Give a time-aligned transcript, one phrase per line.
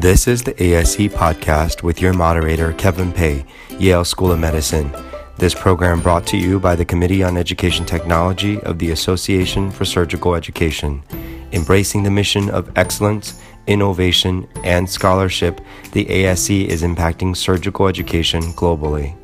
[0.00, 3.44] This is the ASE podcast with your moderator, Kevin Pei,
[3.80, 4.94] Yale School of Medicine.
[5.38, 9.84] This program brought to you by the Committee on Education Technology of the Association for
[9.84, 11.02] Surgical Education.
[11.50, 15.60] Embracing the mission of excellence, innovation, and scholarship,
[15.90, 19.16] the ASE is impacting surgical education globally.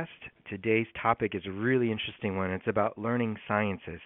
[0.00, 0.08] Podcast.
[0.48, 2.50] Today's topic is a really interesting one.
[2.50, 4.00] It's about learning sciences.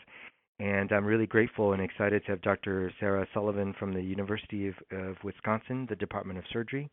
[0.61, 2.93] And I'm really grateful and excited to have Dr.
[3.01, 6.89] Sarah Sullivan from the University of, of Wisconsin, the Department of Surgery.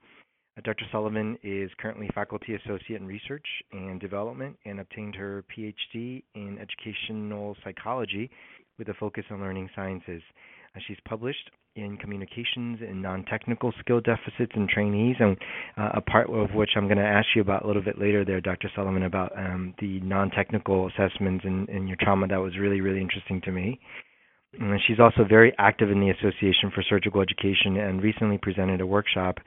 [0.58, 0.86] Uh, Dr.
[0.92, 7.56] Sullivan is currently faculty associate in research and development and obtained her PhD in educational
[7.64, 8.30] psychology
[8.80, 10.24] with a focus on learning sciences.
[10.88, 15.38] She's published in communications and non-technical skill deficits in trainees, and
[15.78, 18.24] uh, a part of which I'm going to ask you about a little bit later
[18.26, 18.70] there, Dr.
[18.76, 22.28] Sullivan, about um, the non-technical assessments and, in your trauma.
[22.28, 23.80] That was really, really interesting to me.
[24.60, 28.86] And she's also very active in the Association for Surgical Education and recently presented a
[28.86, 29.38] workshop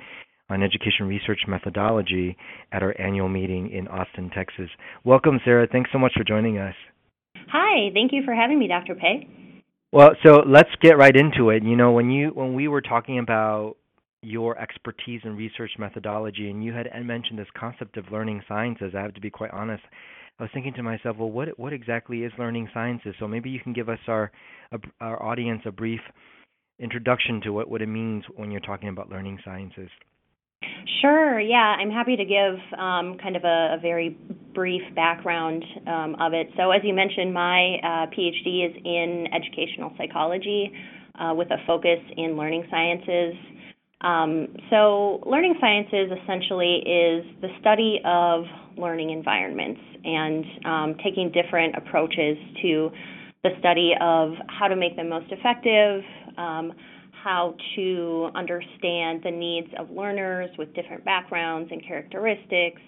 [0.51, 2.37] on education research methodology
[2.73, 4.69] at our annual meeting in Austin, Texas.
[5.05, 5.67] Welcome, Sarah.
[5.71, 6.75] Thanks so much for joining us.
[7.49, 8.95] Hi, thank you for having me, Dr.
[8.95, 9.29] Pei.
[9.95, 11.63] Well, so let's get right into it.
[11.63, 13.77] You know, when you when we were talking about
[14.23, 19.03] your expertise in research methodology, and you had mentioned this concept of learning sciences, I
[19.03, 19.85] have to be quite honest.
[20.41, 23.15] I was thinking to myself, well, what what exactly is learning sciences?
[23.21, 24.33] So maybe you can give us our
[25.01, 26.01] our audience a brief
[26.81, 29.91] introduction to what what it means when you're talking about learning sciences.
[31.01, 31.41] Sure.
[31.41, 34.17] Yeah, I'm happy to give um, kind of a, a, very
[34.55, 36.49] brief background um, of it.
[36.57, 40.73] So, as you mentioned, my uh, PhD is in educational psychology
[41.19, 43.35] uh, with a focus in learning sciences.
[44.01, 48.45] Um, so, learning sciences essentially is the study of
[48.77, 52.91] learning environments and um, taking different approaches to
[53.43, 56.03] the study of how to make them most effective
[56.39, 56.73] um,
[57.25, 62.83] how to understand the needs of learners with different backgrounds and characteristics,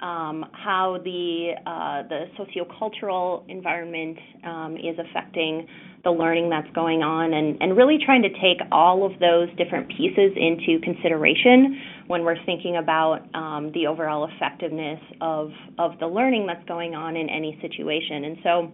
[0.00, 5.66] um, how the uh, the sociocultural environment um, is affecting
[6.04, 9.88] the learning that's going on, and, and really trying to take all of those different
[9.88, 16.46] pieces into consideration when we're thinking about um, the overall effectiveness of of the learning
[16.46, 18.24] that's going on in any situation.
[18.24, 18.72] And so,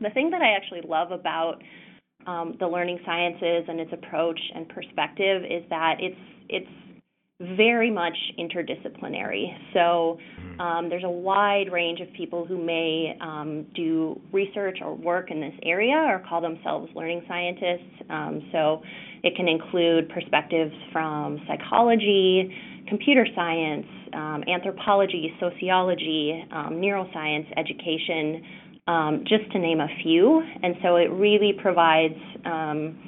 [0.00, 1.62] the thing that I actually love about
[2.26, 6.16] um, the learning sciences and its approach and perspective is that it's
[6.48, 6.68] it's
[7.56, 9.46] very much interdisciplinary.
[9.72, 10.60] So mm-hmm.
[10.60, 15.40] um, there's a wide range of people who may um, do research or work in
[15.40, 18.02] this area or call themselves learning scientists.
[18.10, 18.82] Um, so
[19.22, 22.54] it can include perspectives from psychology,
[22.88, 28.42] computer science, um, anthropology, sociology, um, neuroscience, education
[28.86, 30.42] um, just to name a few.
[30.62, 32.98] And so it really provides um,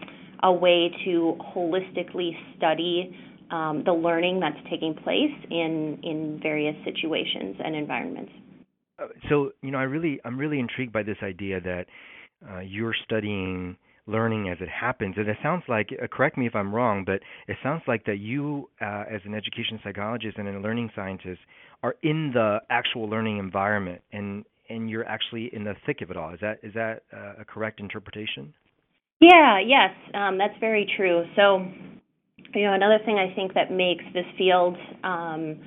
[0.42, 3.16] a way to holistically study
[3.50, 8.32] um, the learning that's taking place in in various situations and environments.
[8.98, 11.86] Uh, so you know, I really I'm really intrigued by this idea that
[12.50, 15.14] uh, you're studying learning as it happens.
[15.16, 18.18] And it sounds like, uh, correct me if I'm wrong, but it sounds like that
[18.18, 21.40] you, uh, as an education psychologist and a learning scientist,
[21.82, 26.16] are in the actual learning environment and and you're actually in the thick of it
[26.16, 26.32] all.
[26.32, 28.54] Is that is that uh, a correct interpretation?
[29.20, 31.24] Yeah, yes, um, that's very true.
[31.36, 31.66] So,
[32.54, 35.60] you know, another thing I think that makes this field um,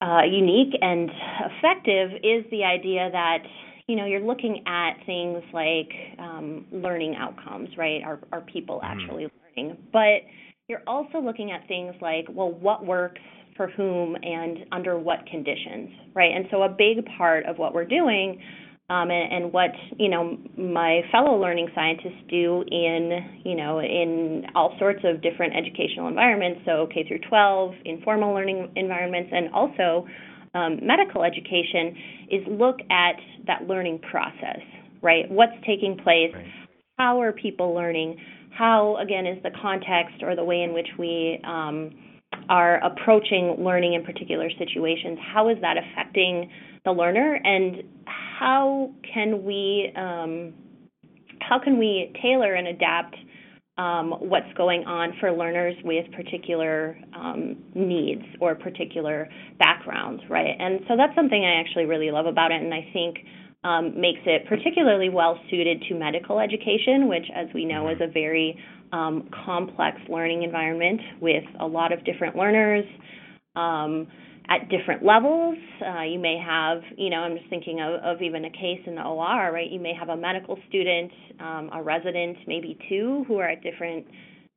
[0.00, 3.38] uh, unique and effective is the idea that
[3.86, 8.02] you know you're looking at things like um, learning outcomes, right?
[8.04, 9.00] Are are people mm-hmm.
[9.00, 9.30] actually mm.
[9.56, 9.76] learning?
[9.92, 10.22] But
[10.68, 13.22] you're also looking at things like, well, what works
[13.58, 16.34] for whom and under what conditions, right?
[16.34, 18.40] And so a big part of what we're doing
[18.90, 24.46] um, and, and, what you know my fellow learning scientists do in you know in
[24.54, 30.06] all sorts of different educational environments, so K through 12, informal learning environments, and also
[30.54, 31.94] um, medical education,
[32.30, 33.16] is look at
[33.46, 34.60] that learning process,
[35.02, 35.30] right?
[35.30, 36.32] What's taking place?
[36.32, 36.46] Right.
[36.96, 38.16] How are people learning?
[38.56, 41.90] How again is the context or the way in which we um,
[42.48, 46.50] are approaching learning in particular situations, how is that affecting
[46.84, 50.54] the learner, and how can we um,
[51.40, 53.16] how can we tailor and adapt
[53.78, 59.28] um, what's going on for learners with particular um, needs or particular
[59.58, 60.56] backgrounds, right?
[60.58, 63.18] And so that's something I actually really love about it, and I think
[63.64, 68.06] um, makes it particularly well suited to medical education, which, as we know, is a
[68.06, 68.56] very
[68.92, 72.84] um, complex learning environment with a lot of different learners
[73.56, 74.06] um,
[74.48, 75.56] at different levels.
[75.84, 78.94] Uh, you may have, you know, I'm just thinking of, of, even a case in
[78.94, 79.70] the OR, right?
[79.70, 81.10] You may have a medical student,
[81.40, 84.06] um, a resident, maybe two, who are at different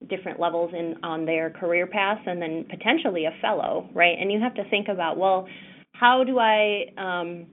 [0.10, 4.18] different levels in on their career paths, and then potentially a fellow, right?
[4.20, 5.48] And you have to think about, well,
[5.94, 7.46] how do I um,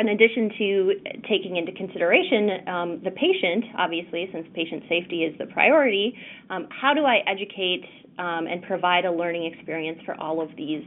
[0.00, 0.92] in addition to
[1.28, 6.14] taking into consideration um, the patient, obviously, since patient safety is the priority,
[6.48, 7.84] um, how do I educate
[8.18, 10.82] um, and provide a learning experience for all of these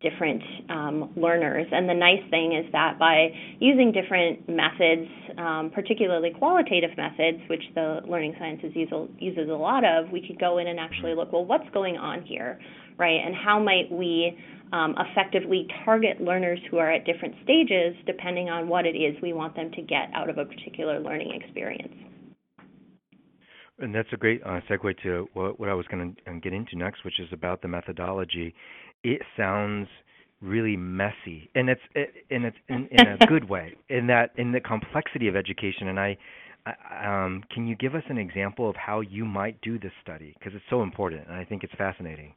[0.00, 1.66] different um, learners?
[1.70, 3.28] And the nice thing is that by
[3.60, 9.84] using different methods, um, particularly qualitative methods, which the learning sciences use, uses a lot
[9.84, 12.58] of, we could go in and actually look, well, what's going on here,
[12.98, 13.20] right?
[13.24, 14.36] And how might we
[14.72, 19.32] um, effectively target learners who are at different stages depending on what it is we
[19.32, 21.92] want them to get out of a particular learning experience.
[23.78, 26.52] And that's a great uh, segue to what, what I was going to uh, get
[26.52, 28.54] into next, which is about the methodology.
[29.02, 29.88] It sounds
[30.40, 33.74] really messy, and it's and it's in, in a good way.
[33.88, 36.16] In that, in the complexity of education, and I
[37.04, 40.54] um, can you give us an example of how you might do this study because
[40.54, 42.34] it's so important, and I think it's fascinating.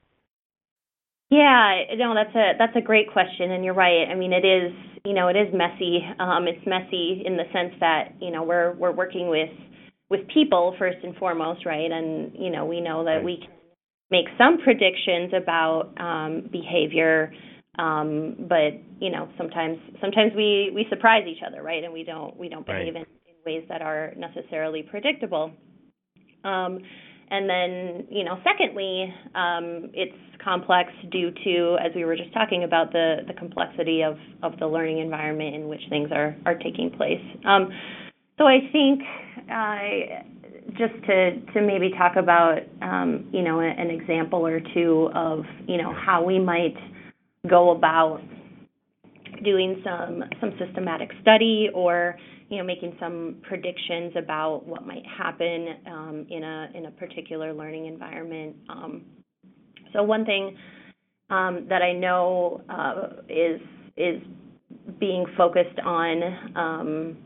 [1.35, 4.07] Yeah, no, that's a that's a great question, and you're right.
[4.09, 4.71] I mean, it is
[5.03, 5.99] you know it is messy.
[6.17, 9.49] Um, it's messy in the sense that you know we're we're working with
[10.09, 11.91] with people first and foremost, right?
[11.91, 13.51] And you know we know that we can
[14.11, 17.33] make some predictions about um, behavior,
[17.79, 18.71] um, but
[19.01, 21.83] you know sometimes sometimes we we surprise each other, right?
[21.83, 23.03] And we don't we don't behave right.
[23.03, 25.51] in, in ways that are necessarily predictable.
[26.45, 26.79] Um,
[27.31, 32.63] and then, you know, secondly, um, it's complex due to, as we were just talking
[32.63, 36.91] about, the, the complexity of, of the learning environment in which things are, are taking
[36.91, 37.21] place.
[37.45, 37.69] Um,
[38.37, 39.01] so I think
[39.51, 45.45] uh, just to, to maybe talk about, um, you know, an example or two of,
[45.67, 46.75] you know, how we might
[47.47, 48.21] go about
[49.43, 52.15] doing some some systematic study or
[52.49, 57.53] you know, making some predictions about what might happen um, in a in a particular
[57.53, 58.55] learning environment.
[58.69, 59.01] Um,
[59.93, 60.55] so one thing
[61.29, 63.59] um, that I know uh, is
[63.97, 64.21] is
[64.99, 66.21] being focused on
[66.55, 67.17] um,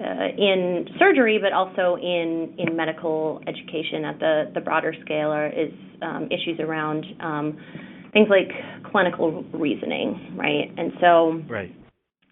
[0.00, 5.48] uh, in surgery, but also in in medical education at the the broader scale, are,
[5.48, 7.58] is um, issues around um,
[8.14, 8.50] things like
[8.92, 10.70] clinical reasoning, right?
[10.76, 11.74] And so, right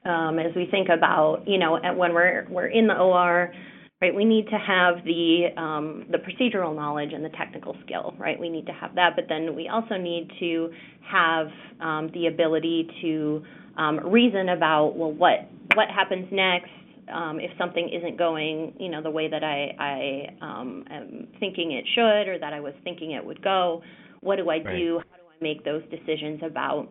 [0.05, 3.53] um, as we think about, you know, when we're we're in the OR,
[4.01, 4.15] right?
[4.15, 8.39] We need to have the um, the procedural knowledge and the technical skill, right?
[8.39, 10.71] We need to have that, but then we also need to
[11.11, 11.49] have
[11.81, 13.43] um, the ability to
[13.77, 16.71] um, reason about well, what what happens next
[17.13, 21.73] um, if something isn't going, you know, the way that I I um, am thinking
[21.73, 23.83] it should or that I was thinking it would go.
[24.21, 25.01] What do I do?
[25.11, 26.89] How do I make those decisions about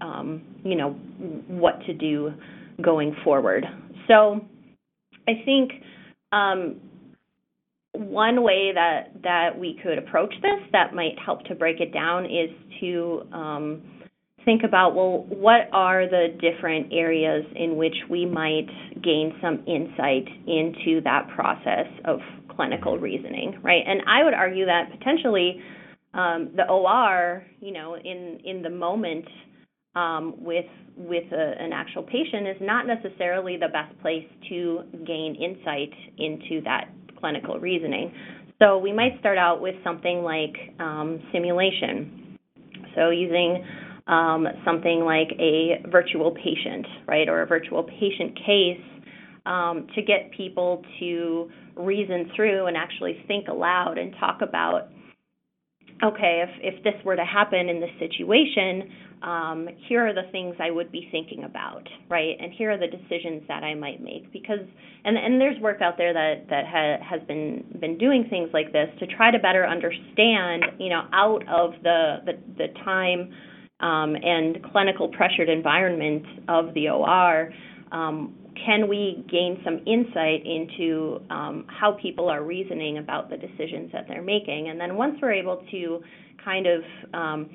[0.00, 0.90] um, you know,
[1.48, 2.32] what to do
[2.82, 3.64] going forward.
[4.08, 4.40] So
[5.28, 5.72] I think
[6.32, 6.80] um,
[7.92, 12.24] one way that that we could approach this that might help to break it down
[12.24, 12.50] is
[12.80, 13.82] to um,
[14.44, 18.68] think about well, what are the different areas in which we might
[19.02, 22.20] gain some insight into that process of
[22.56, 23.82] clinical reasoning, right?
[23.86, 25.60] And I would argue that potentially
[26.14, 29.24] um, the OR, you know, in in the moment
[29.94, 35.34] um, with with a, an actual patient is not necessarily the best place to gain
[35.34, 36.88] insight into that
[37.18, 38.12] clinical reasoning.
[38.60, 42.38] So we might start out with something like um, simulation.
[42.94, 43.64] So using
[44.06, 48.80] um, something like a virtual patient, right, or a virtual patient case
[49.46, 54.88] um, to get people to reason through and actually think aloud and talk about
[56.02, 58.90] okay, if, if this were to happen in this situation,
[59.22, 62.36] um, here are the things I would be thinking about, right?
[62.40, 64.64] And here are the decisions that I might make because,
[65.04, 68.72] and and there's work out there that that ha, has been been doing things like
[68.72, 73.30] this to try to better understand, you know, out of the the, the time
[73.80, 77.52] um, and clinical pressured environment of the OR.
[77.92, 83.90] Um, can we gain some insight into um, how people are reasoning about the decisions
[83.92, 84.68] that they're making?
[84.68, 86.00] And then once we're able to
[86.44, 86.82] kind of
[87.14, 87.50] um,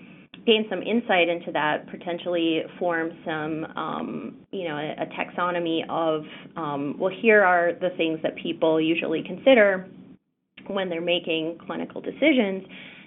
[0.46, 6.24] gain some insight into that, potentially form some, um, you know, a, a taxonomy of,
[6.56, 9.88] um, well, here are the things that people usually consider
[10.68, 12.64] when they're making clinical decisions,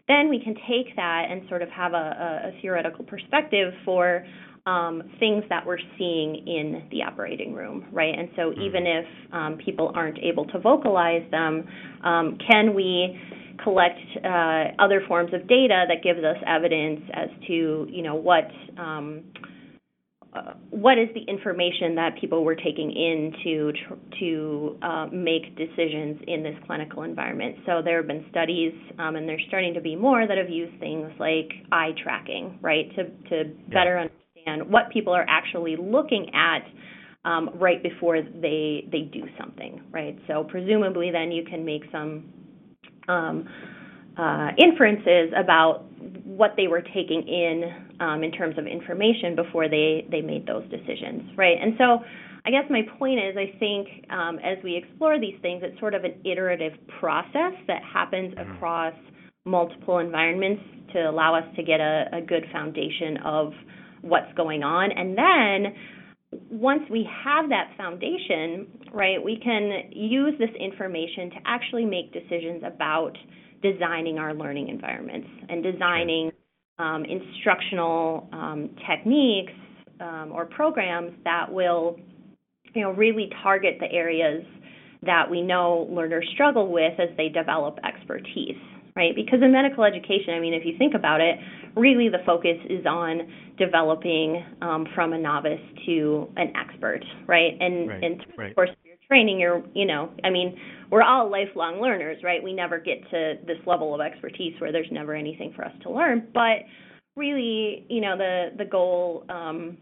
[0.07, 4.25] then we can take that and sort of have a, a, a theoretical perspective for
[4.69, 8.15] um, things that we're seeing in the operating room, right?
[8.17, 8.61] And so mm-hmm.
[8.61, 11.67] even if um, people aren't able to vocalize them,
[12.05, 13.19] um, can we
[13.65, 18.45] collect uh, other forms of data that gives us evidence as to, you know, what
[18.79, 19.25] um,
[20.35, 23.73] uh, what is the information that people were taking in to
[24.21, 27.57] to uh, make decisions in this clinical environment?
[27.65, 30.79] So there have been studies, um, and there's starting to be more that have used
[30.79, 34.09] things like eye tracking, right, to to better yeah.
[34.71, 36.63] What people are actually looking at
[37.25, 40.19] um, right before they they do something, right?
[40.27, 42.33] So presumably, then you can make some
[43.09, 43.49] um,
[44.17, 45.85] uh, inferences about
[46.25, 47.65] what they were taking in
[48.01, 51.57] um, in terms of information before they they made those decisions, right?
[51.61, 51.99] And so,
[52.47, 55.95] I guess my point is, I think um, as we explore these things, it's sort
[55.95, 58.53] of an iterative process that happens mm-hmm.
[58.53, 58.95] across
[59.45, 60.63] multiple environments
[60.93, 63.53] to allow us to get a, a good foundation of
[64.03, 65.75] what's going on, and then
[66.51, 72.63] once we have that foundation, right, we can use this information to actually make decisions
[72.67, 73.13] about
[73.63, 76.31] designing our learning environments and designing
[76.79, 79.53] um, instructional um, techniques
[80.01, 81.97] um, or programs that will,
[82.75, 84.45] you know, really target the areas
[85.03, 88.61] that we know learners struggle with as they develop expertise,
[88.99, 89.15] right?
[89.15, 91.39] Because in medical education, I mean, if you think about it,
[91.77, 93.21] really the focus is on
[93.57, 97.53] developing um, from a novice to an expert, right?
[97.61, 98.51] And right, and right.
[98.51, 100.59] of course, your training, you're, you know, I mean,
[100.91, 102.43] we're all lifelong learners, right?
[102.43, 105.91] We never get to this level of expertise where there's never anything for us to
[105.91, 106.27] learn.
[106.35, 106.67] But
[107.15, 109.79] really, you know, the the goal um,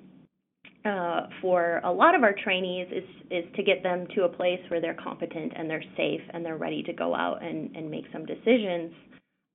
[0.87, 4.61] uh, for a lot of our trainees is is to get them to a place
[4.69, 8.05] where they're competent and they're safe and they're ready to go out and, and make
[8.13, 8.93] some decisions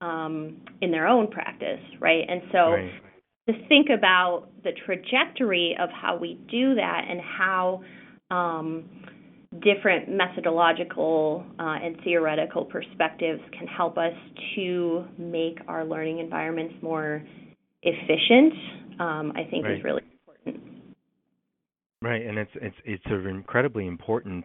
[0.01, 2.25] um, in their own practice, right?
[2.27, 2.91] And so right.
[3.47, 7.81] to think about the trajectory of how we do that and how
[8.29, 8.89] um,
[9.59, 14.13] different methodological uh, and theoretical perspectives can help us
[14.55, 17.23] to make our learning environments more
[17.83, 18.53] efficient,
[18.99, 19.77] um, I think right.
[19.77, 20.01] is really.
[22.01, 24.43] Right, and it's it's it's an incredibly important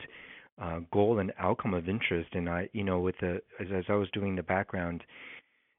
[0.61, 2.29] uh, goal and outcome of interest.
[2.35, 5.03] And I, you know, with the as, as I was doing the background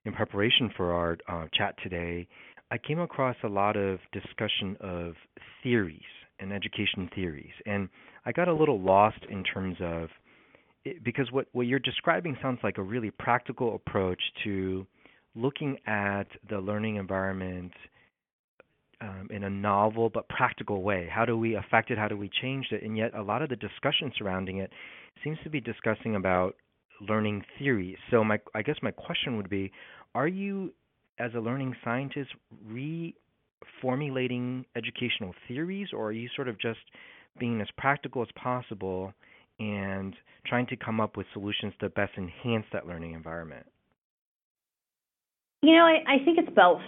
[0.05, 2.27] in preparation for our uh, chat today,
[2.71, 5.13] I came across a lot of discussion of
[5.61, 6.01] theories
[6.39, 7.89] and education theories, and
[8.25, 10.09] I got a little lost in terms of
[10.83, 14.87] it, because what what you're describing sounds like a really practical approach to
[15.35, 17.71] looking at the learning environment
[19.01, 21.07] um, in a novel but practical way.
[21.11, 21.97] How do we affect it?
[21.97, 22.83] How do we change it?
[22.83, 24.71] And yet, a lot of the discussion surrounding it
[25.23, 26.55] seems to be discussing about
[27.07, 27.97] learning theories.
[28.11, 29.71] So, my I guess my question would be:
[30.15, 30.73] Are you,
[31.19, 32.31] as a learning scientist,
[32.71, 36.79] reformulating educational theories, or are you sort of just
[37.39, 39.13] being as practical as possible
[39.59, 43.65] and trying to come up with solutions to best enhance that learning environment?
[45.61, 46.81] You know, I, I think it's both.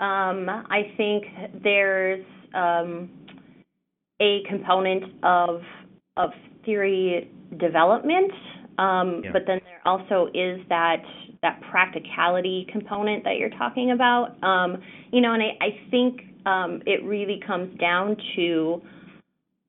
[0.00, 1.24] Um, I think
[1.62, 2.24] there's
[2.54, 3.10] um,
[4.20, 5.60] a component of
[6.16, 6.30] of
[6.64, 8.30] theory development,
[8.78, 9.30] um, yeah.
[9.32, 11.02] but then there also is that
[11.42, 14.42] that practicality component that you're talking about.
[14.42, 14.80] Um,
[15.12, 18.82] you know, and I, I think um, it really comes down to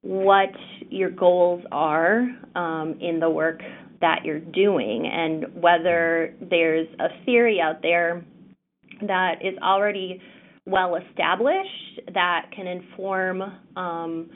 [0.01, 0.50] what
[0.89, 3.62] your goals are um, in the work
[4.01, 8.24] that you're doing and whether there's a theory out there
[9.07, 10.21] that is already
[10.65, 13.41] well established that can inform
[13.75, 14.29] um,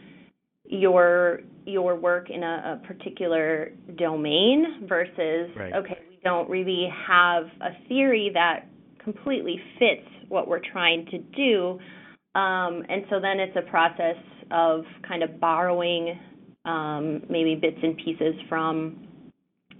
[0.65, 5.73] your your work in a, a particular domain versus right.
[5.73, 8.67] okay we don't really have a theory that
[9.03, 11.79] completely fits what we're trying to do
[12.39, 14.17] um, and so then it's a process
[14.51, 16.19] of kind of borrowing
[16.65, 19.07] um, maybe bits and pieces from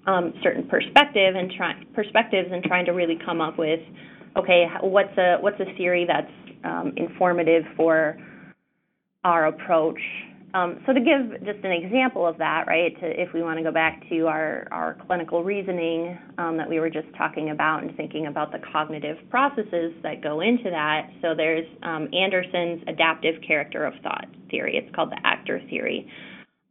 [0.08, 3.80] um, certain perspective and try, perspectives and trying to really come up with
[4.38, 6.32] okay what's a what's a theory that's
[6.64, 8.18] um, informative for
[9.24, 10.00] our approach
[10.54, 13.64] um, so to give just an example of that, right, to, if we want to
[13.64, 17.96] go back to our, our clinical reasoning um, that we were just talking about and
[17.96, 21.10] thinking about the cognitive processes that go into that.
[21.22, 24.76] So there's um, Anderson's adaptive character of thought theory.
[24.76, 26.10] It's called the ACT-R theory.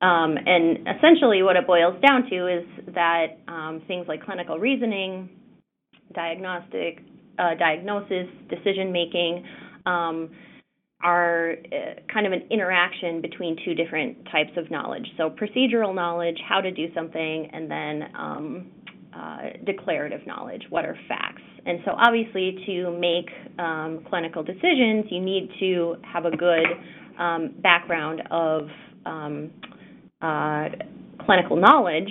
[0.00, 5.28] Um, and essentially what it boils down to is that um, things like clinical reasoning,
[6.14, 6.98] diagnostic,
[7.38, 9.44] uh, diagnosis, decision making,
[9.86, 10.30] um,
[11.02, 15.06] are uh, kind of an interaction between two different types of knowledge.
[15.16, 18.70] So procedural knowledge, how to do something, and then um,
[19.16, 21.42] uh, declarative knowledge, what are facts.
[21.66, 23.28] And so obviously to make
[23.58, 26.66] um, clinical decisions, you need to have a good
[27.18, 28.62] um, background of
[29.06, 29.50] um,
[30.20, 30.68] uh,
[31.24, 32.10] clinical knowledge,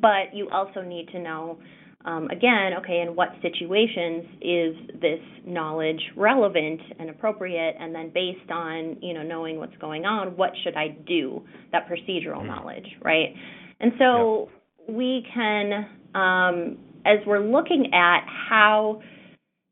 [0.00, 1.58] but you also need to know
[2.04, 7.76] um, again, okay, in what situations is this knowledge relevant and appropriate?
[7.78, 11.42] And then based on you know knowing what's going on, what should I do?
[11.70, 12.48] That procedural mm-hmm.
[12.48, 13.34] knowledge, right?
[13.80, 14.48] And so
[14.88, 19.00] we can, um, as we're looking at how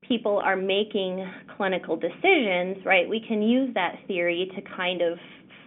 [0.06, 1.25] people are making
[1.56, 3.08] clinical decisions, right?
[3.08, 5.18] We can use that theory to kind of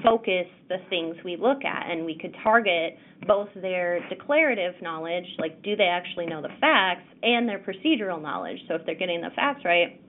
[0.04, 5.62] focus the things we look at and we could target both their declarative knowledge like
[5.64, 8.58] do they actually know the facts and their procedural knowledge.
[8.68, 10.00] So if they're getting the facts right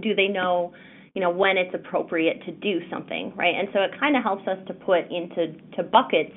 [0.00, 0.72] do they know
[1.14, 3.54] you know when it's appropriate to do something right?
[3.54, 6.32] And so it kind of helps us to put into to buckets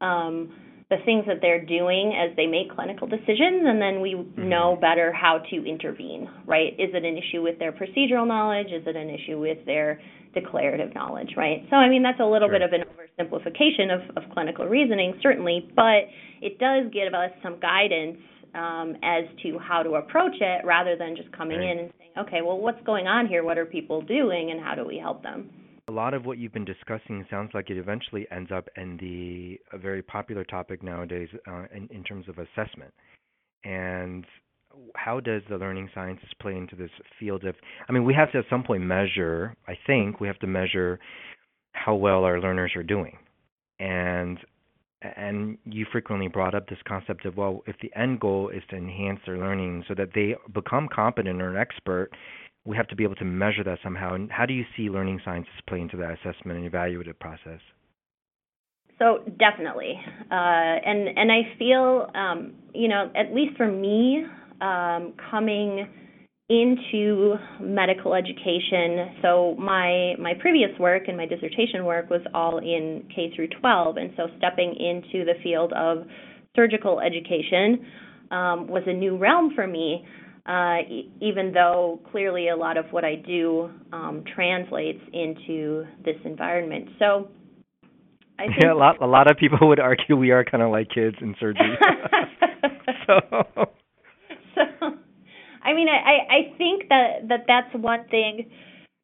[0.00, 0.52] um,
[0.90, 4.48] the things that they're doing as they make clinical decisions, and then we mm-hmm.
[4.48, 6.72] know better how to intervene, right?
[6.78, 8.68] Is it an issue with their procedural knowledge?
[8.68, 10.00] Is it an issue with their
[10.32, 11.64] declarative knowledge, right?
[11.68, 12.58] So, I mean, that's a little sure.
[12.58, 16.08] bit of an oversimplification of, of clinical reasoning, certainly, but
[16.40, 18.16] it does give us some guidance
[18.54, 21.70] um, as to how to approach it rather than just coming right.
[21.70, 23.44] in and saying, okay, well, what's going on here?
[23.44, 25.50] What are people doing, and how do we help them?
[25.88, 29.58] A lot of what you've been discussing sounds like it eventually ends up in the
[29.74, 32.92] a very popular topic nowadays uh, in, in terms of assessment.
[33.64, 34.24] And
[34.94, 37.54] how does the learning sciences play into this field of
[37.88, 41.00] I mean we have to at some point measure I think we have to measure
[41.72, 43.16] how well our learners are doing.
[43.80, 44.38] And
[45.00, 48.76] and you frequently brought up this concept of well if the end goal is to
[48.76, 52.10] enhance their learning so that they become competent or an expert
[52.64, 54.14] we have to be able to measure that somehow.
[54.14, 57.60] And how do you see learning sciences play into that assessment and evaluative process?
[58.98, 59.94] So definitely,
[60.30, 64.24] uh, and and I feel um, you know at least for me
[64.60, 65.86] um, coming
[66.48, 69.14] into medical education.
[69.22, 73.96] So my my previous work and my dissertation work was all in K through 12,
[73.98, 75.98] and so stepping into the field of
[76.56, 77.86] surgical education
[78.32, 80.04] um, was a new realm for me
[80.48, 86.16] uh, e- even though clearly a lot of what I do um, translates into this
[86.24, 86.88] environment.
[86.98, 87.28] So,
[88.38, 90.70] I think yeah, a lot a lot of people would argue we are kind of
[90.70, 91.76] like kids in surgery.
[93.06, 93.20] so.
[94.54, 94.62] so,
[95.62, 98.50] I mean, I I think that that that's one thing.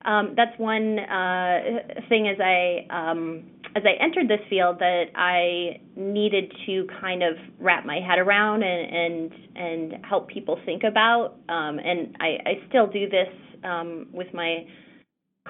[0.06, 1.60] Um, that's one uh,
[2.08, 7.34] thing as I um, as I entered this field that I needed to kind of
[7.58, 11.36] wrap my head around and and, and help people think about.
[11.48, 13.28] Um, and I, I still do this
[13.64, 14.64] um, with my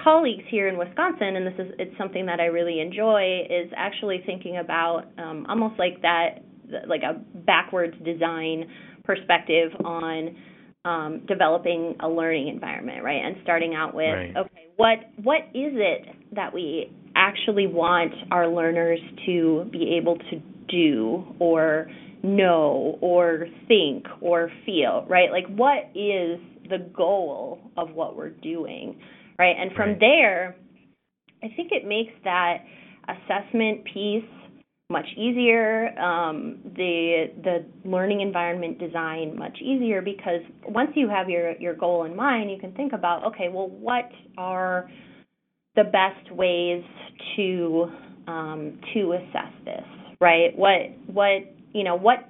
[0.02, 3.42] colleagues here in Wisconsin, and this is it's something that I really enjoy.
[3.50, 6.44] Is actually thinking about um, almost like that,
[6.88, 8.70] like a backwards design
[9.04, 10.34] perspective on
[10.86, 13.22] um, developing a learning environment, right?
[13.22, 14.36] And starting out with, right.
[14.36, 20.42] okay, what what is it that we actually want our learners to be able to
[20.68, 21.88] do or
[22.22, 25.30] know or think or feel, right?
[25.30, 28.96] Like, what is the goal of what we're doing,
[29.38, 29.54] right?
[29.58, 30.56] And from there,
[31.42, 32.58] I think it makes that
[33.08, 34.24] assessment piece
[34.90, 41.56] much easier, um, the the learning environment design much easier because once you have your
[41.58, 44.90] your goal in mind, you can think about okay, well, what are
[45.76, 46.82] the best ways
[47.36, 47.86] to
[48.26, 49.84] um, to assess this,
[50.20, 50.56] right?
[50.56, 52.28] What what you know what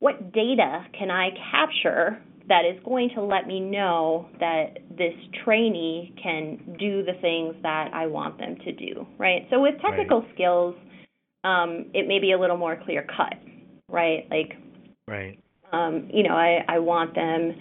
[0.00, 5.14] what data can I capture that is going to let me know that this
[5.44, 9.46] trainee can do the things that I want them to do, right?
[9.48, 10.34] So with technical right.
[10.34, 10.74] skills,
[11.44, 13.34] um, it may be a little more clear cut,
[13.88, 14.26] right?
[14.30, 14.54] Like,
[15.06, 15.38] right.
[15.72, 17.54] Um, you know, I, I want them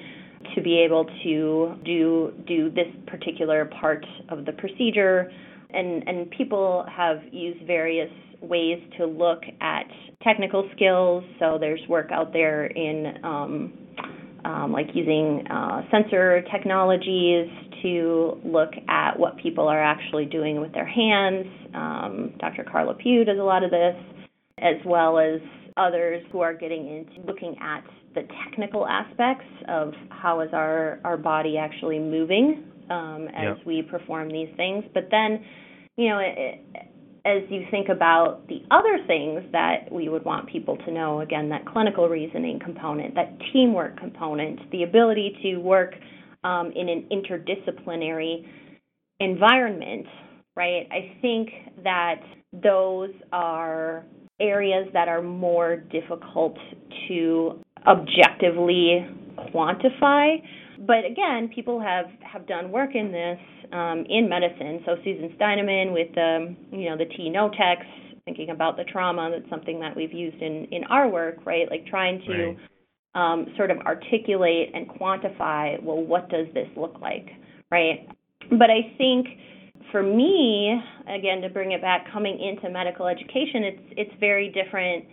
[0.56, 5.32] to be able to do do this particular part of the procedure
[5.72, 9.86] and and people have used various ways to look at
[10.24, 13.74] technical skills so there's work out there in um,
[14.46, 17.48] um, like using uh, sensor technologies
[17.82, 21.46] to look at what people are actually doing with their hands.
[21.74, 22.64] Um, Dr.
[22.64, 23.96] Carla Pugh does a lot of this,
[24.60, 25.40] as well as
[25.78, 31.18] others who are getting into looking at the technical aspects of how is our, our
[31.18, 33.66] body actually moving um, as yep.
[33.66, 34.84] we perform these things.
[34.94, 35.44] But then,
[35.98, 36.66] you know, it,
[37.26, 41.50] as you think about the other things that we would want people to know, again,
[41.50, 45.94] that clinical reasoning component, that teamwork component, the ability to work
[46.44, 48.46] um, in an interdisciplinary
[49.20, 50.08] environment,
[50.56, 50.88] right?
[50.92, 51.50] I think
[51.84, 52.22] that
[52.52, 54.04] those are
[54.40, 56.58] areas that are more difficult
[57.08, 59.06] to objectively
[59.54, 60.38] quantify
[60.86, 63.38] but again, people have have done work in this
[63.72, 64.82] um, in medicine.
[64.86, 69.30] So Susan Steinemann with the you know the T-NOTECHS, thinking about the trauma.
[69.32, 71.70] That's something that we've used in in our work, right?
[71.70, 72.58] Like trying to right.
[73.14, 75.82] um, sort of articulate and quantify.
[75.84, 77.30] Well, what does this look like,
[77.70, 78.10] right?
[78.50, 79.28] But I think
[79.92, 85.06] for me, again, to bring it back, coming into medical education, it's it's very different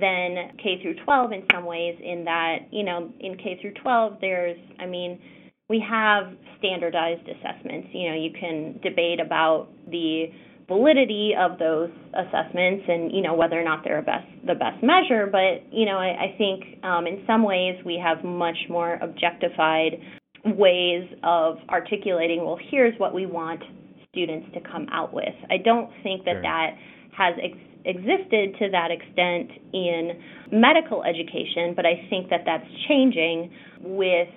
[0.00, 1.96] than K through 12 in some ways.
[2.02, 5.20] In that, you know, in K through 12, there's, I mean,
[5.68, 7.88] we have standardized assessments.
[7.92, 10.26] You know, you can debate about the
[10.68, 15.28] validity of those assessments and you know whether or not they're best the best measure
[15.30, 20.00] but you know i, I think um, in some ways we have much more objectified
[20.46, 23.62] ways of articulating well here's what we want
[24.08, 26.42] students to come out with i don't think that sure.
[26.42, 26.70] that
[27.16, 30.20] has ex- existed to that extent in
[30.52, 34.28] medical education but i think that that's changing with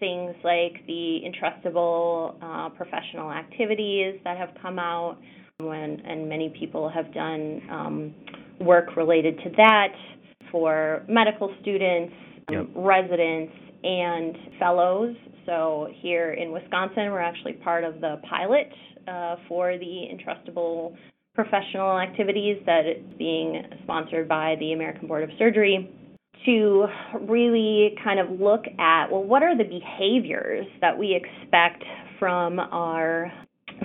[0.00, 5.18] things like the entrustable uh, professional activities that have come out,
[5.58, 8.14] when, and many people have done um,
[8.60, 9.88] work related to that
[10.50, 12.12] for medical students,
[12.48, 12.66] um, yep.
[12.74, 15.16] residents, and fellows.
[15.46, 18.70] So here in Wisconsin, we're actually part of the pilot
[19.06, 20.96] uh, for the entrustable
[21.38, 25.88] professional activities that is being sponsored by the American Board of Surgery
[26.44, 26.86] to
[27.28, 31.84] really kind of look at well what are the behaviors that we expect
[32.18, 33.32] from our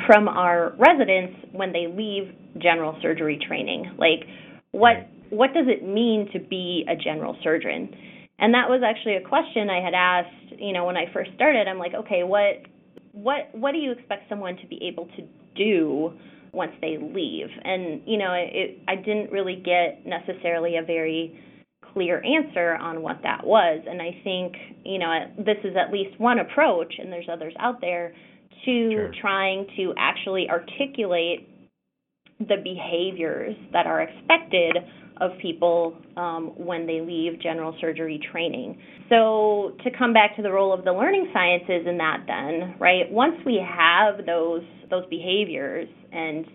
[0.08, 3.92] from our residents when they leave general surgery training?
[4.00, 4.28] Like
[4.72, 7.94] what what does it mean to be a general surgeon?
[8.39, 11.68] And that was actually a question i had asked you know when i first started.
[11.68, 12.66] I'm like okay what
[13.12, 15.22] what what do you expect someone to be able to
[15.56, 16.18] do
[16.54, 21.39] once they leave and you know it, i didn't really get necessarily a very
[21.94, 23.84] clear answer on what that was.
[23.88, 27.80] And I think, you know, this is at least one approach, and there's others out
[27.82, 28.13] there,
[28.66, 29.12] to sure.
[29.22, 31.50] trying to actually articulate
[32.48, 34.78] the behaviors that are expected
[35.22, 38.78] of people um, when they leave general surgery training.
[39.10, 43.10] So, to come back to the role of the learning sciences in that, then, right,
[43.12, 46.46] once we have those, those behaviors and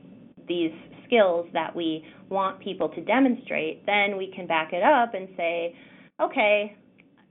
[0.48, 0.72] these
[1.06, 5.74] skills that we want people to demonstrate, then we can back it up and say,
[6.20, 6.76] okay,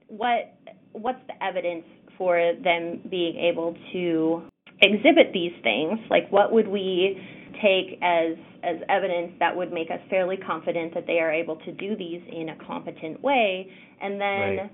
[0.08, 0.56] what
[0.93, 1.84] what's the evidence
[2.17, 4.43] for them being able to
[4.82, 6.00] exhibit these things?
[6.10, 7.22] Like what would we
[7.62, 11.72] take as as evidence that would make us fairly confident that they are able to
[11.72, 13.67] do these in a competent way?
[14.02, 14.72] And then right.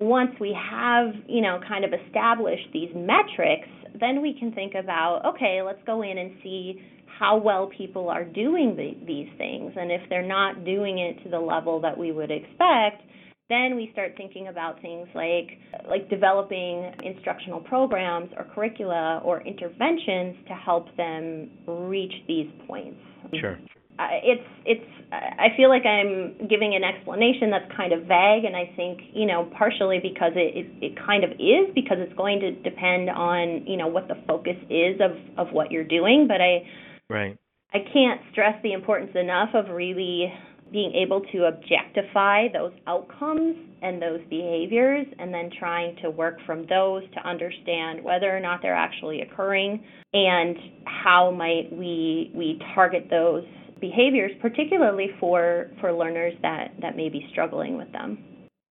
[0.00, 3.68] once we have, you know, kind of established these metrics,
[4.00, 6.80] then we can think about, okay, let's go in and see
[7.18, 9.72] how well people are doing the, these things.
[9.76, 13.02] And if they're not doing it to the level that we would expect,
[13.48, 20.36] then we start thinking about things like like developing instructional programs or curricula or interventions
[20.48, 23.00] to help them reach these points.
[23.38, 23.58] Sure.
[23.98, 28.56] Uh, it's it's I feel like I'm giving an explanation that's kind of vague and
[28.56, 32.40] I think, you know, partially because it, it, it kind of is because it's going
[32.40, 36.26] to depend on, you know, what the focus is of, of what you're doing.
[36.26, 36.66] But I
[37.08, 37.38] Right.
[37.72, 40.32] I can't stress the importance enough of really
[40.74, 46.66] being able to objectify those outcomes and those behaviors and then trying to work from
[46.68, 49.80] those to understand whether or not they're actually occurring
[50.12, 53.44] and how might we we target those
[53.80, 58.18] behaviors particularly for for learners that that may be struggling with them.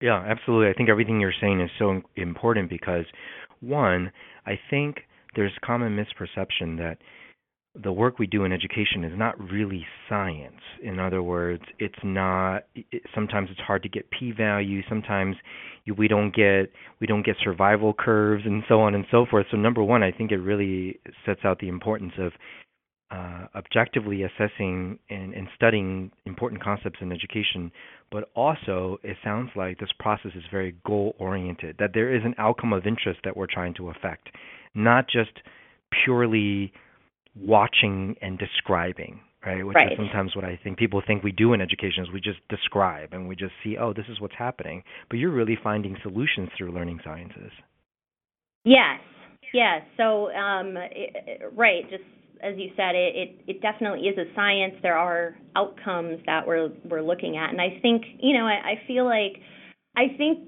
[0.02, 0.70] Yeah, absolutely.
[0.70, 3.06] I think everything you're saying is so important because
[3.62, 4.12] one,
[4.46, 4.98] I think
[5.38, 6.98] there's common misperception that
[7.82, 10.62] the work we do in education is not really science.
[10.84, 12.66] In other words, it's not.
[12.76, 14.82] It, sometimes it's hard to get p-value.
[14.88, 15.36] Sometimes
[15.86, 19.48] you, we don't get we don't get survival curves and so on and so forth.
[19.50, 22.32] So number one, I think it really sets out the importance of
[23.10, 27.72] uh, objectively assessing and, and studying important concepts in education.
[28.12, 31.78] But also, it sounds like this process is very goal oriented.
[31.80, 34.30] That there is an outcome of interest that we're trying to affect,
[34.76, 35.32] not just
[36.06, 36.72] purely
[37.36, 39.66] watching and describing, right?
[39.66, 39.92] Which right.
[39.92, 43.14] is sometimes what I think people think we do in education is we just describe
[43.14, 44.84] and we just see, oh, this is what's happening.
[45.10, 47.52] But you're really finding solutions through learning sciences.
[48.66, 49.02] Yes,
[49.54, 49.82] yes.
[49.98, 52.04] So, um, it, right, just
[52.44, 54.76] as you said, it, it, it definitely is a science.
[54.82, 58.88] There are outcomes that we're we're looking at, and I think you know I, I
[58.88, 59.42] feel like
[59.96, 60.40] I think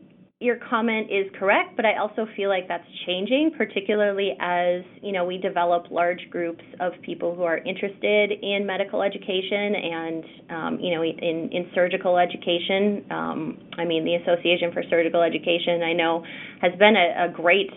[0.41, 5.23] your comment is correct, but I also feel like that's changing, particularly as you know
[5.23, 10.93] we develop large groups of people who are interested in medical education and um, you
[10.93, 13.05] know in in surgical education.
[13.11, 16.25] Um, I mean, the Association for Surgical Education, I know,
[16.61, 17.71] has been a, a great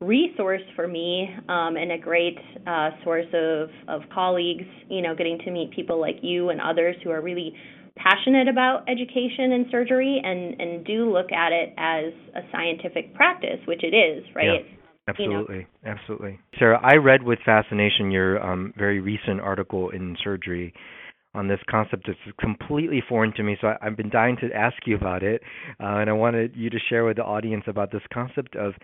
[0.00, 5.38] resource for me um, and a great uh, source of, of colleagues, you know, getting
[5.44, 7.54] to meet people like you and others who are really
[8.02, 13.60] passionate about education and surgery and, and do look at it as a scientific practice,
[13.66, 14.64] which it is, right?
[14.66, 14.76] Yeah.
[15.08, 15.90] Absolutely, you know.
[15.90, 16.38] absolutely.
[16.58, 20.72] Sarah, I read with fascination your um, very recent article in Surgery
[21.34, 23.56] on this concept that's completely foreign to me.
[23.60, 25.42] So I, have been dying to ask you about it,
[25.80, 28.74] uh, and I wanted you to share with the audience about this concept of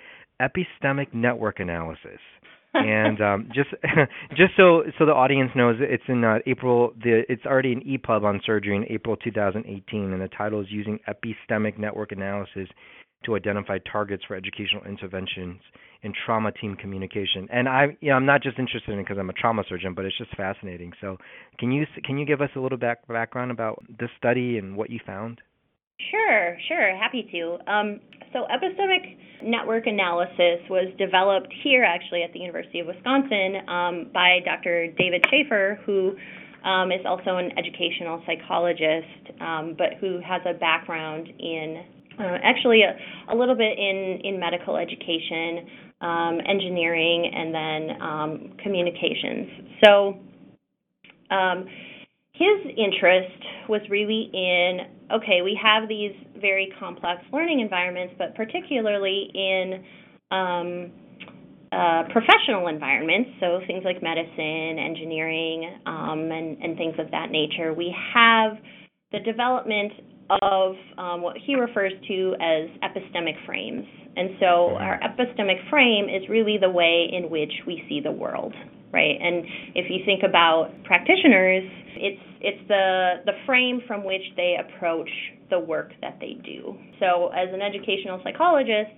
[0.41, 2.21] epistemic network analysis.
[2.75, 3.71] And um, just
[4.37, 6.93] just so so the audience knows, it's in uh, April.
[7.03, 10.99] The it's already an EPUB on surgery in April 2018, and the title is using
[11.09, 12.69] epistemic network analysis
[13.25, 15.61] to identify targets for educational interventions
[16.03, 17.49] in trauma team communication.
[17.51, 19.95] And I, you know, I'm not just interested in it because I'm a trauma surgeon,
[19.95, 20.93] but it's just fascinating.
[21.01, 21.17] So,
[21.59, 24.91] can you can you give us a little back, background about this study and what
[24.91, 25.41] you found?
[26.11, 27.59] Sure, sure, happy to.
[27.71, 28.01] Um,
[28.33, 34.41] so, epistemic network analysis was developed here, actually, at the University of Wisconsin, um, by
[34.45, 34.89] Dr.
[34.99, 36.15] David Shaffer, who
[36.65, 41.83] um, is also an educational psychologist, um, but who has a background in
[42.19, 42.97] uh, actually a,
[43.33, 45.67] a, little bit in, in medical education,
[46.01, 49.49] um, engineering, and then um, communications.
[49.85, 50.19] So
[51.31, 51.67] um,
[52.33, 59.31] his interest was really in okay, we have these very complex learning environments, but particularly
[59.35, 59.85] in
[60.31, 60.93] um,
[61.73, 67.75] uh, professional environments, so things like medicine, engineering, um, and, and things of that nature,
[67.75, 68.53] we have
[69.13, 69.93] the development
[70.43, 73.85] of um, what he refers to as epistemic frames.
[74.17, 74.83] And so mm-hmm.
[74.83, 78.55] our epistemic frame is really the way in which we see the world,
[78.93, 79.17] right?
[79.21, 79.45] And
[79.75, 81.65] if you think about practitioners,
[81.97, 85.11] it's it's the the frame from which they approach
[85.51, 86.77] the work that they do.
[87.01, 88.93] So as an educational psychologist,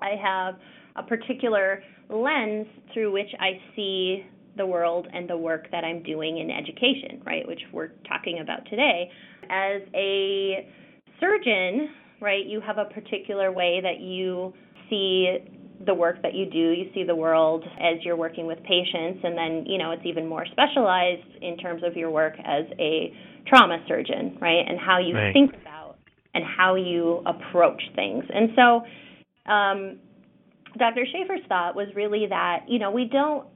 [0.00, 0.54] I have
[0.96, 4.24] a particular lens through which I see
[4.56, 8.64] the world and the work that I'm doing in education, right, which we're talking about
[8.70, 9.10] today.
[9.50, 10.68] As a
[11.20, 11.88] surgeon,
[12.20, 14.52] right, you have a particular way that you
[14.88, 15.38] see
[15.86, 16.72] the work that you do.
[16.72, 20.26] You see the world as you're working with patients, and then, you know, it's even
[20.26, 23.12] more specialized in terms of your work as a
[23.46, 25.32] trauma surgeon, right, and how you right.
[25.32, 25.96] think about
[26.34, 28.24] and how you approach things.
[28.32, 29.98] And so, um,
[30.78, 31.04] Dr.
[31.12, 33.46] Shaffer's thought was really that, you know, we don't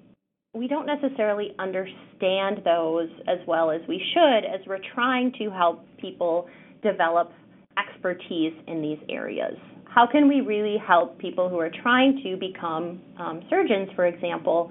[0.55, 5.85] we don't necessarily understand those as well as we should as we're trying to help
[5.99, 6.49] people
[6.83, 7.33] develop
[7.79, 9.57] expertise in these areas.
[9.89, 14.71] How can we really help people who are trying to become um, surgeons, for example,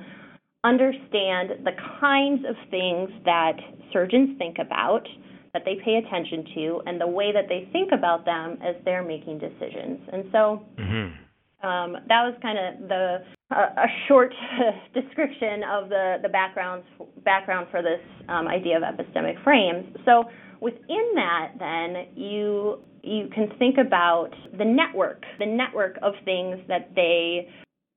[0.63, 3.57] understand the kinds of things that
[3.91, 5.07] surgeons think about,
[5.53, 9.03] that they pay attention to, and the way that they think about them as they're
[9.03, 9.99] making decisions?
[10.11, 11.67] And so mm-hmm.
[11.67, 14.33] um, that was kind of the a, short
[14.93, 16.85] description of the, the backgrounds,
[17.23, 19.85] background for this um, idea of epistemic frames.
[20.05, 20.25] So
[20.61, 26.93] within that, then you you can think about the network, the network of things that
[26.95, 27.47] they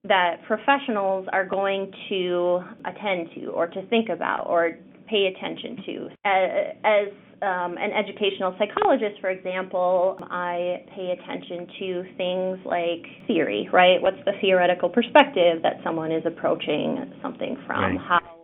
[0.05, 6.09] that professionals are going to attend to or to think about or pay attention to.
[6.25, 7.09] As,
[7.43, 14.01] um, an educational psychologist, for example, I pay attention to things like theory, right?
[14.01, 17.97] What's the theoretical perspective that someone is approaching something from?
[17.97, 17.99] Right.
[17.99, 18.40] How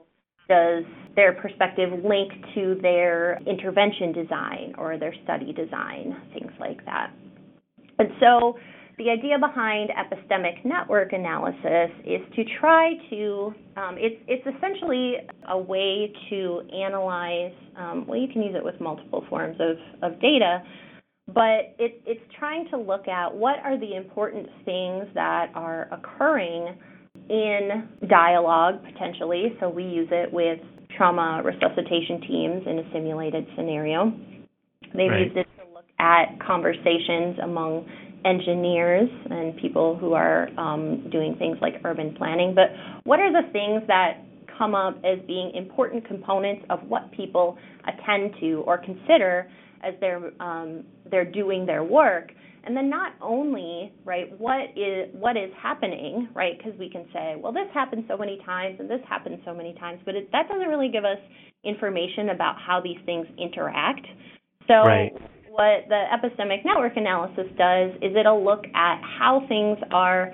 [0.48, 7.10] does their perspective link to their intervention design or their study design, things like that.
[7.98, 8.56] And so
[8.98, 15.16] the idea behind epistemic network analysis is to try to, um, it's, it's essentially
[15.48, 20.20] a way to analyze, um, well, you can use it with multiple forms of, of
[20.20, 20.62] data,
[21.28, 26.78] but it, it's trying to look at what are the important things that are occurring
[27.28, 29.56] in dialogue potentially.
[29.60, 30.58] So we use it with
[30.96, 34.12] trauma resuscitation teams in a simulated scenario.
[34.94, 35.26] They've right.
[35.26, 37.86] used it to look at conversations among
[38.24, 42.54] engineers and people who are um, doing things like urban planning.
[42.54, 42.70] But
[43.04, 44.22] what are the things that
[44.58, 49.50] come up as being important components of what people attend to or consider
[49.82, 52.32] as they're um, they're doing their work?
[52.66, 57.36] And then not only right what is what is happening right because we can say
[57.40, 60.48] well this happened so many times and this happened so many times, but it, that
[60.48, 61.18] doesn't really give us
[61.64, 64.06] information about how these things interact.
[64.66, 65.12] So right
[65.56, 70.32] what the epistemic network analysis does is it'll look at how things are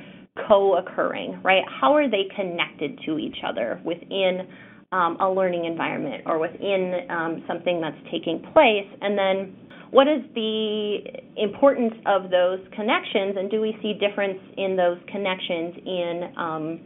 [0.48, 1.62] co-occurring, right?
[1.80, 4.48] How are they connected to each other within
[4.90, 8.88] um, a learning environment or within um, something that's taking place?
[9.00, 9.56] And then
[9.92, 11.04] what is the
[11.36, 16.80] importance of those connections, and do we see difference in those connections in um,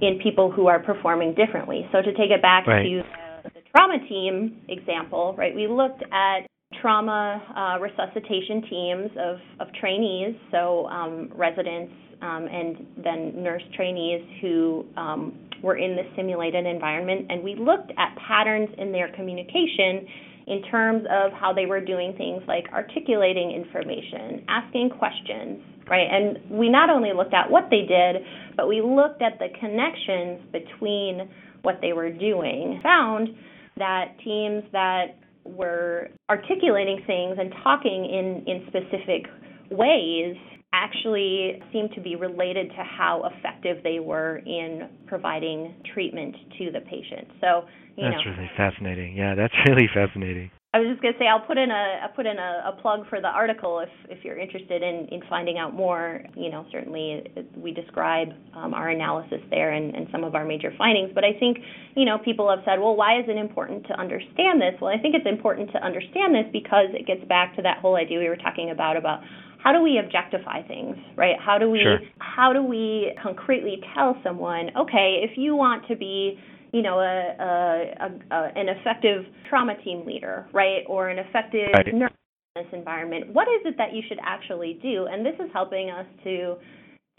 [0.00, 1.84] in people who are performing differently?
[1.90, 2.84] So to take it back right.
[2.84, 3.02] to
[3.42, 5.52] the, the trauma team example, right?
[5.52, 6.46] We looked at
[6.80, 14.22] trauma uh, resuscitation teams of, of trainees, so um, residents um, and then nurse trainees
[14.40, 20.06] who um, were in this simulated environment, and we looked at patterns in their communication
[20.48, 26.08] in terms of how they were doing things like articulating information, asking questions, right?
[26.10, 28.22] And we not only looked at what they did,
[28.56, 31.28] but we looked at the connections between
[31.62, 33.28] what they were doing, found
[33.76, 39.26] that teams that were articulating things and talking in, in specific
[39.70, 40.36] ways
[40.72, 46.80] actually seemed to be related to how effective they were in providing treatment to the
[46.80, 47.28] patient.
[47.40, 47.64] So,
[47.96, 49.16] you that's know, really fascinating.
[49.16, 50.50] Yeah, that's really fascinating.
[50.74, 53.08] I was just gonna say I'll put in a I'll put in a, a plug
[53.08, 56.20] for the article if if you're interested in in finding out more.
[56.36, 57.24] You know, certainly
[57.56, 61.10] we describe um, our analysis there and, and some of our major findings.
[61.14, 61.56] But I think
[61.96, 64.76] you know people have said, well, why is it important to understand this?
[64.78, 67.96] Well, I think it's important to understand this because it gets back to that whole
[67.96, 69.20] idea we were talking about about
[69.62, 71.36] how do we objectify things, right?
[71.38, 71.98] How do we sure.
[72.18, 76.38] how do we concretely tell someone, okay, if you want to be
[76.72, 81.94] you know, a, a, a, an effective trauma team leader, right, or an effective right.
[81.94, 82.12] nurse
[82.56, 83.32] in this environment.
[83.32, 85.06] What is it that you should actually do?
[85.10, 86.56] And this is helping us to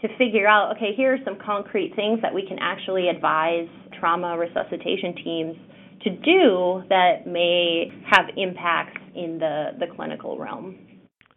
[0.02, 4.38] to figure out, okay, here are some concrete things that we can actually advise trauma
[4.38, 5.56] resuscitation teams
[6.04, 10.78] to do that may have impacts in the, the clinical realm.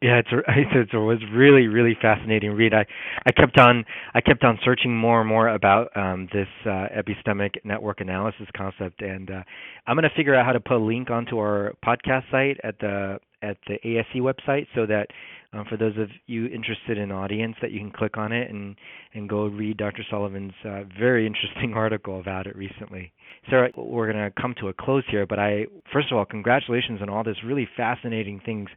[0.04, 2.74] Yeah, it's it was really really fascinating read.
[2.74, 2.86] I
[3.26, 7.52] I kept on I kept on searching more and more about um, this uh, epistemic
[7.64, 9.44] network analysis concept, and uh,
[9.88, 12.78] I'm going to figure out how to put a link onto our podcast site at
[12.80, 15.08] the at the ASE website so that
[15.54, 18.76] um, for those of you interested in audience that you can click on it and
[19.14, 20.04] and go read Dr.
[20.10, 23.12] Sullivan's uh, very interesting article about it recently.
[23.50, 27.02] Sarah, we're going to come to a close here, but I first of all, congratulations
[27.02, 28.70] on all this really fascinating things.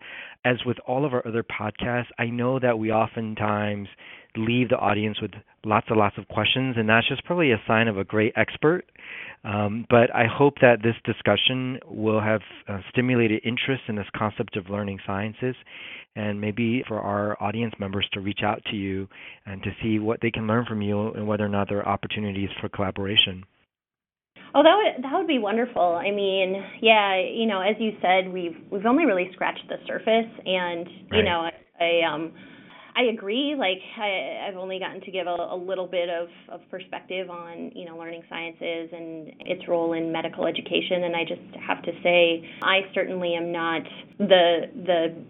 [0.45, 3.89] As with all of our other podcasts, I know that we oftentimes
[4.37, 5.33] leave the audience with
[5.65, 8.85] lots and lots of questions, and that's just probably a sign of a great expert.
[9.45, 14.57] Um, but I hope that this discussion will have uh, stimulated interest in this concept
[14.57, 15.55] of learning sciences,
[16.17, 19.09] and maybe for our audience members to reach out to you
[19.45, 21.89] and to see what they can learn from you and whether or not there are
[21.89, 23.45] opportunities for collaboration.
[24.55, 26.01] Oh, that would that would be wonderful.
[26.01, 30.33] I mean, yeah, you know, as you said, we've we've only really scratched the surface,
[30.47, 31.25] and you right.
[31.25, 32.33] know, I, I um
[32.97, 33.55] I agree.
[33.59, 37.71] Like I, I've only gotten to give a, a little bit of, of perspective on
[37.75, 41.93] you know learning sciences and its role in medical education, and I just have to
[42.03, 43.83] say I certainly am not
[44.19, 45.27] the the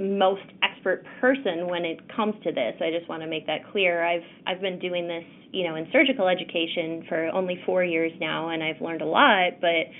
[0.00, 2.74] most expert person when it comes to this.
[2.80, 4.04] I just want to make that clear.
[4.04, 8.50] I've I've been doing this you know in surgical education for only four years now,
[8.50, 9.60] and I've learned a lot.
[9.60, 9.90] But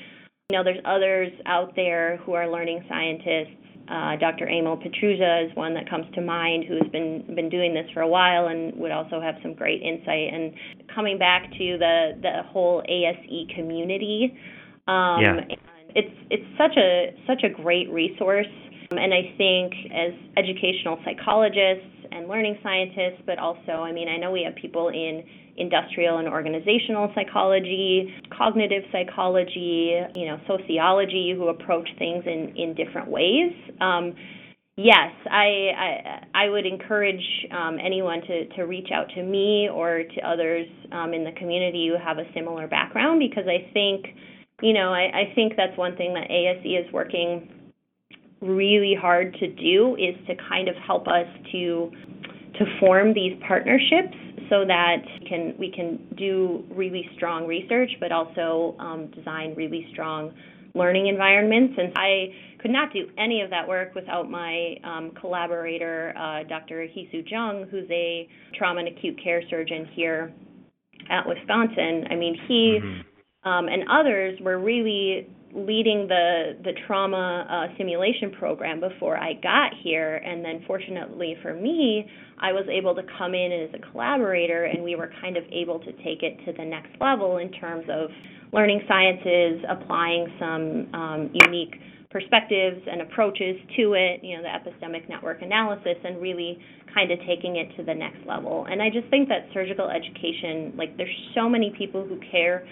[0.51, 3.53] you know there's others out there who are learning scientists
[3.87, 4.49] uh, Dr.
[4.49, 8.09] Emil Petrusa is one that comes to mind who's been been doing this for a
[8.09, 10.33] while and would also have some great insight.
[10.33, 10.55] And
[10.95, 14.37] coming back to the the whole ASE community,
[14.87, 15.41] um, yeah.
[15.95, 18.47] it's it's such a such a great resource.
[18.91, 24.31] And I think as educational psychologists and learning scientists, but also, I mean, I know
[24.31, 25.23] we have people in
[25.57, 33.09] industrial and organizational psychology, cognitive psychology, you know, sociology who approach things in, in different
[33.09, 33.53] ways.
[33.81, 34.15] Um,
[34.77, 40.03] yes, I, I, I would encourage um, anyone to, to reach out to me or
[40.05, 44.07] to others um, in the community who have a similar background because I think,
[44.63, 47.51] you know, I, I think that's one thing that ASE is working
[48.41, 51.91] really hard to do is to kind of help us to
[52.59, 54.17] to form these partnerships
[54.51, 59.87] so that we can we can do really strong research, but also um, design really
[59.93, 60.33] strong
[60.75, 61.75] learning environments.
[61.77, 62.29] And I
[62.61, 66.87] could not do any of that work without my um, collaborator, uh, Dr.
[66.87, 70.33] Hee Soo Jung, who's a trauma and acute care surgeon here
[71.11, 72.05] at Wisconsin.
[72.11, 73.49] I mean, he mm-hmm.
[73.49, 79.73] um, and others were really leading the the trauma uh, simulation program before I got
[79.83, 82.07] here, and then fortunately for me,
[82.39, 85.79] I was able to come in as a collaborator, and we were kind of able
[85.81, 88.11] to take it to the next level in terms of
[88.53, 91.75] learning sciences, applying some um, unique
[92.11, 96.59] perspectives and approaches to it, you know, the epistemic network analysis, and really
[96.95, 98.67] kind of taking it to the next level.
[98.71, 102.67] And I just think that surgical education, like, there's so many people who care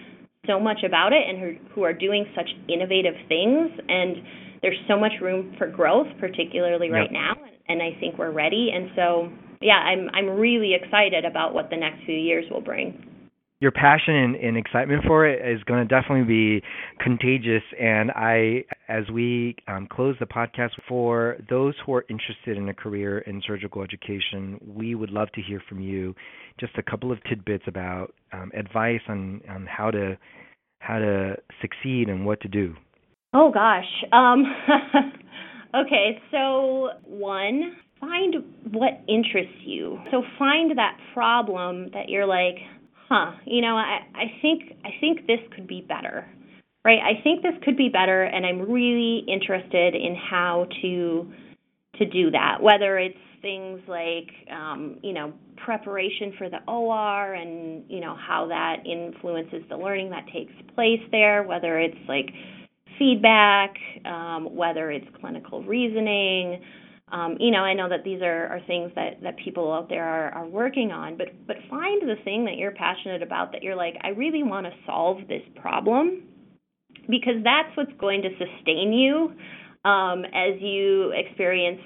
[0.47, 3.70] so much about it and who, who are doing such innovative things.
[3.88, 4.16] And
[4.62, 7.12] there's so much room for growth, particularly right yep.
[7.12, 7.34] now,
[7.68, 8.70] and I think we're ready.
[8.74, 9.28] And so,
[9.61, 13.16] yeah, I'm I'm really excited about what the next few years will bring
[13.61, 16.62] your passion and, and, excitement for it is going to definitely be
[17.00, 17.62] contagious.
[17.80, 22.74] And I, as we um, close the podcast, for those who are interested in a
[22.74, 26.14] career in surgical education, we would love to hear from you.
[26.61, 30.18] Just a couple of tidbits about um, advice on, on how to
[30.80, 32.74] how to succeed and what to do.
[33.32, 33.84] Oh gosh.
[34.12, 34.44] Um,
[35.74, 38.36] okay, so one, find
[38.70, 39.98] what interests you.
[40.11, 42.57] So find that problem that you're like,
[43.09, 46.26] huh, you know, I, I think I think this could be better.
[46.84, 47.00] Right?
[47.00, 51.32] I think this could be better and I'm really interested in how to
[51.96, 52.62] to do that.
[52.62, 58.46] Whether it's things like um, you know, preparation for the OR and, you know, how
[58.48, 62.30] that influences the learning that takes place there, whether it's like
[62.98, 66.62] feedback, um, whether it's clinical reasoning,
[67.12, 70.04] um, you know, I know that these are, are things that, that people out there
[70.04, 73.76] are, are working on, but but find the thing that you're passionate about that you're
[73.76, 76.24] like, I really want to solve this problem
[77.09, 79.32] because that's what's going to sustain you
[79.88, 81.80] um, as you experience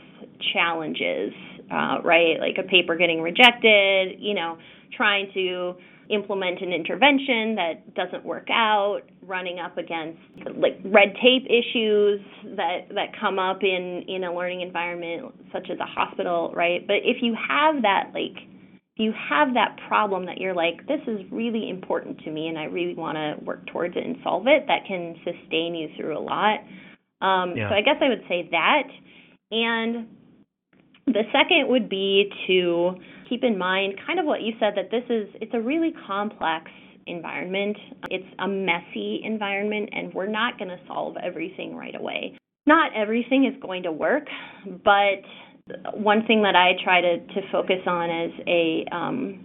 [0.55, 1.33] challenges,
[1.71, 2.41] uh, right?
[2.41, 4.57] Like a paper getting rejected, you know,
[4.97, 5.75] trying to
[6.11, 10.21] implement an intervention that doesn't work out, running up against
[10.57, 12.21] like red tape issues
[12.57, 16.87] that that come up in in a learning environment such as a hospital, right?
[16.87, 21.01] But if you have that like if you have that problem that you're like this
[21.07, 24.47] is really important to me and I really want to work towards it and solve
[24.47, 26.61] it, that can sustain you through a lot.
[27.23, 27.69] Um, yeah.
[27.69, 28.85] So I guess I would say that,
[29.51, 30.09] and
[31.07, 32.95] the second would be to
[33.31, 36.71] keep in mind kind of what you said that this is it's a really complex
[37.07, 37.77] environment.
[38.11, 42.37] It's a messy environment and we're not going to solve everything right away.
[42.67, 44.25] Not everything is going to work,
[44.85, 45.23] but
[45.95, 49.45] one thing that I try to, to focus on as a um,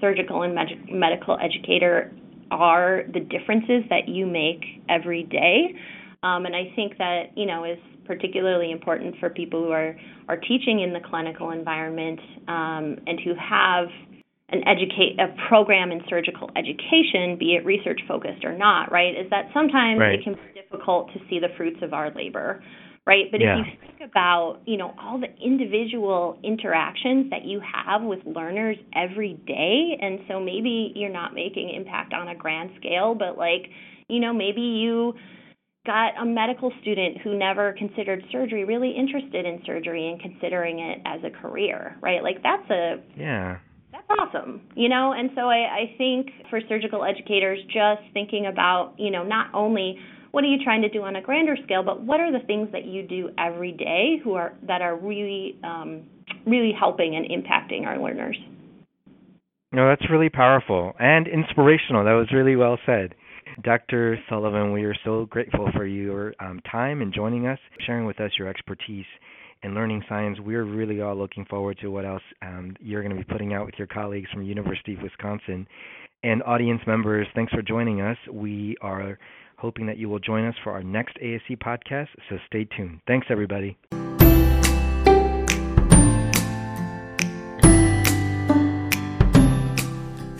[0.00, 2.12] surgical and med- medical educator
[2.50, 5.74] are the differences that you make every day.
[6.22, 9.96] Um, and I think that, you know, is particularly important for people who are,
[10.28, 13.88] are teaching in the clinical environment um, and who have
[14.52, 19.14] an educate a program in surgical education, be it research focused or not, right?
[19.18, 20.18] Is that sometimes right.
[20.18, 22.62] it can be difficult to see the fruits of our labor,
[23.06, 23.24] right?
[23.30, 23.60] But yeah.
[23.60, 28.76] if you think about, you know, all the individual interactions that you have with learners
[28.94, 33.70] every day, and so maybe you're not making impact on a grand scale, but like,
[34.08, 35.14] you know, maybe you
[35.84, 40.98] got a medical student who never considered surgery really interested in surgery and considering it
[41.04, 42.22] as a career, right?
[42.22, 43.58] Like that's a yeah.
[43.90, 45.12] That's awesome, you know.
[45.12, 49.98] And so I, I think for surgical educators, just thinking about, you know, not only
[50.30, 52.68] what are you trying to do on a grander scale, but what are the things
[52.72, 56.04] that you do every day who are that are really, um,
[56.46, 58.36] really helping and impacting our learners.
[59.72, 62.04] No, that's really powerful and inspirational.
[62.04, 63.14] That was really well said.
[63.60, 64.18] Dr.
[64.28, 68.30] Sullivan, we are so grateful for your um, time and joining us, sharing with us
[68.38, 69.04] your expertise
[69.62, 70.38] in learning science.
[70.40, 73.66] We're really all looking forward to what else um, you're going to be putting out
[73.66, 75.66] with your colleagues from University of Wisconsin.
[76.24, 78.16] And audience members, thanks for joining us.
[78.30, 79.18] We are
[79.58, 83.00] hoping that you will join us for our next ASE podcast, so stay tuned.
[83.06, 83.76] Thanks, everybody.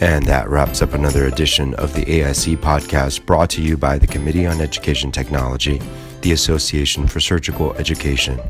[0.03, 4.07] And that wraps up another edition of the ASE podcast brought to you by the
[4.09, 5.81] Committee on Education Technology,
[6.23, 8.41] the Association for Surgical Education.